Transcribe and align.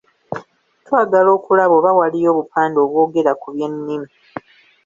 Twagala 0.85 1.29
okulaba 1.37 1.73
oba 1.79 1.97
waliyo 1.99 2.27
obupande 2.31 2.77
obwogera 2.85 3.31
ku 3.41 3.47
by’ennimi. 3.53 4.09